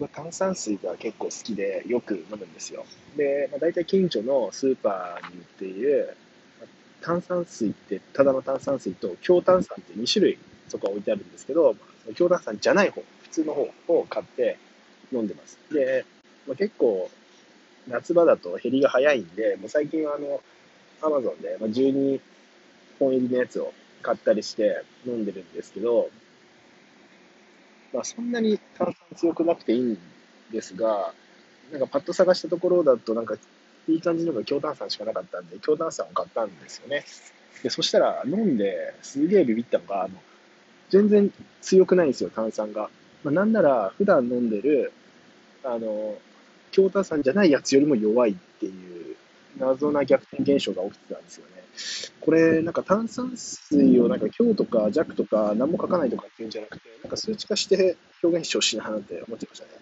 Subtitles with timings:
[0.00, 2.86] 僕は炭酸水が結構好きでよく飲むんですよ。
[3.16, 6.16] で、まあ、大体近所のスーパーに売っている
[7.02, 11.78] 炭酸水ってただの炭酸水と強炭酸って2種類そこは置いてあるんですけど、ま
[12.10, 14.58] あ、強炭酸じゃない方、普通の方を買って
[15.12, 15.58] 飲んでます。
[15.70, 16.06] で、
[16.46, 17.10] まあ、結構
[17.88, 20.40] 夏場だと減りが早いんで、もう最近はあの、
[21.02, 22.20] アマゾンで12
[22.98, 23.72] 本入りのやつを
[24.02, 26.08] 買ったりして飲んでるんですけど、
[27.92, 29.98] まあ、そんなに炭酸強くなくていいん
[30.52, 31.12] ですが、
[31.72, 33.36] なんかパッと探したところだと、なんか
[33.88, 37.04] いい感じのが強炭酸しかなかったんで、強炭酸を買ったんですよね。
[37.62, 40.14] で、そしたら飲んですげえビビったのが、あの
[40.90, 42.90] 全然強くないんですよ、炭酸が。
[43.22, 44.92] まあ、なんなら、普段飲んでる、
[45.64, 46.16] あの、
[46.72, 48.69] 強炭酸じゃないやつよりも弱いってい
[49.60, 51.60] 謎な逆転現象が起きてたんですよね。
[52.20, 59.79] これ、なんか炭酸水をなんか強とか弱とか何も書かないとかっていうんじゃなくて、なんか数値化して表現してほしいなって思ってましたね。